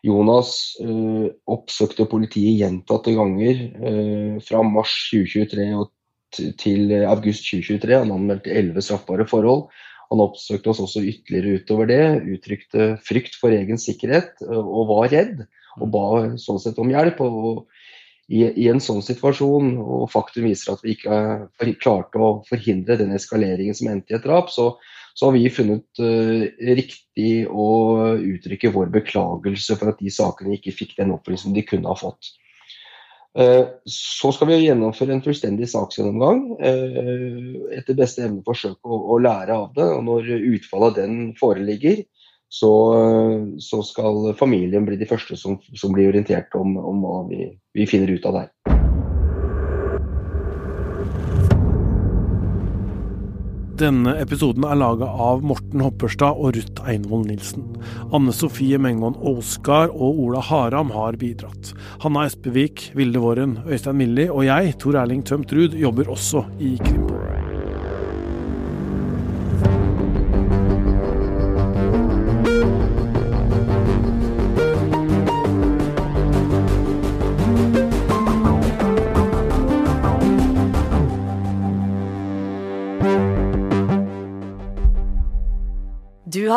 Jonas 0.00 0.78
oppsøkte 0.80 2.06
politiet 2.08 2.56
gjentatte 2.56 3.12
ganger 3.12 4.40
fra 4.40 4.62
mars 4.64 4.94
2023 5.10 5.66
til 6.56 6.94
august 7.04 7.44
2023. 7.50 7.98
Han 7.98 8.14
anmeldte 8.14 8.54
elleve 8.56 8.80
straffbare 8.80 9.28
forhold. 9.28 9.66
Han 10.08 10.24
oppsøkte 10.24 10.72
oss 10.72 10.80
også 10.80 11.04
ytterligere 11.04 11.60
utover 11.60 11.90
det, 11.92 12.00
uttrykte 12.32 12.88
frykt 13.04 13.36
for 13.36 13.52
egen 13.52 13.76
sikkerhet 13.76 14.40
og 14.48 14.88
var 14.88 15.12
redd. 15.12 15.44
Og 15.76 15.92
ba 15.92 16.06
sånn 16.40 16.62
sett 16.64 16.80
om 16.80 16.88
hjelp. 16.88 17.20
og 17.20 17.66
i, 18.30 18.44
i, 18.46 18.66
en 18.70 18.80
sånn 18.82 19.02
situasjon, 19.02 19.72
og 19.82 20.04
faktum 20.12 20.46
viser 20.46 20.76
at 20.76 20.84
vi 20.84 20.94
ikke 20.94 21.74
klarte 21.82 22.20
å 22.22 22.30
forhindre 22.46 22.98
den 23.00 23.14
eskaleringen 23.16 23.74
som 23.74 23.90
endte 23.90 24.14
i 24.14 24.18
et 24.20 24.26
drap, 24.26 24.52
så, 24.54 24.70
så 25.18 25.28
har 25.28 25.34
vi 25.34 25.50
funnet 25.50 26.02
uh, 26.02 26.44
riktig 26.78 27.32
å 27.50 27.66
uttrykke 28.14 28.70
vår 28.76 28.92
beklagelse 29.00 29.74
for 29.80 29.90
at 29.90 29.98
de 29.98 30.14
sakene 30.14 30.54
ikke 30.56 30.76
fikk 30.76 30.94
den 31.00 31.10
oppfølgingen 31.16 31.58
de 31.58 31.66
kunne 31.66 31.90
ha 31.90 31.98
fått. 31.98 32.30
Uh, 33.34 33.66
så 33.90 34.30
skal 34.34 34.52
vi 34.52 34.60
gjennomføre 34.62 35.16
en 35.16 35.24
fullstendig 35.26 35.66
saksgjennomgang. 35.74 36.44
Etter 37.74 37.98
beste 37.98 38.28
evne 38.28 38.46
forsøke 38.46 38.78
å, 38.86 39.02
å, 39.10 39.18
lære 39.22 39.58
av 39.58 39.74
det. 39.74 39.90
og 39.90 40.06
Når 40.06 40.30
utfallet 40.54 40.92
av 40.92 40.98
den 41.02 41.20
foreligger, 41.38 42.04
så, 42.50 42.72
så, 43.58 43.82
skal 43.86 44.32
familien 44.38 44.86
bli 44.86 44.98
de 44.98 45.06
første 45.06 45.38
som, 45.38 45.60
som 45.70 45.94
blir 45.94 46.10
orientert 46.10 46.54
om, 46.58 46.74
om 46.76 47.04
hva 47.04 47.18
vi, 47.30 47.46
vi, 47.78 47.86
finner 47.86 48.10
ut 48.10 48.26
av 48.26 48.40
der. 48.40 48.50
Denne 53.80 54.12
episoden 54.20 54.66
er 54.68 54.76
laga 54.76 55.06
av 55.08 55.40
Morten 55.46 55.80
Hopperstad 55.80 56.36
og 56.36 56.52
Ruth 56.58 56.90
Einvoll 56.90 57.22
Nilsen. 57.30 57.64
Anne 58.12 58.34
Sofie 58.36 58.76
Mengon-Oskar 58.82 59.94
og 59.94 60.20
Ola 60.26 60.42
Haram 60.44 60.92
har 60.92 61.16
bidratt. 61.22 61.72
Hanna 62.02 62.26
Espevik, 62.28 62.90
Vilde 62.98 63.22
Våren, 63.22 63.56
Øystein 63.64 63.96
Milli 64.02 64.28
og 64.28 64.44
jeg, 64.50 64.76
Tor 64.82 65.00
Erling 65.00 65.24
Tømt 65.24 65.54
Ruud, 65.56 65.78
jobber 65.80 66.12
også 66.12 66.44
i 66.60 66.76
Krimpol. 66.82 67.09